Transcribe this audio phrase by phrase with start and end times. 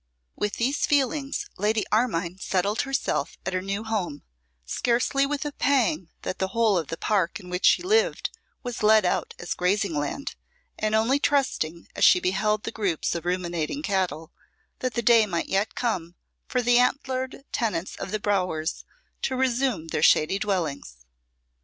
[0.35, 4.23] With these feelings Lady Armine settled herself at her new home,
[4.65, 8.31] scarcely with a pang that the whole of the park in which she lived
[8.63, 10.33] was let out as grazing ground,
[10.75, 14.31] and only trusting, as she beheld the groups of ruminating cattle,
[14.79, 16.15] that the day might yet come
[16.47, 18.85] for the antlered tenants of the bowers
[19.21, 21.05] to resume their shady dwellings.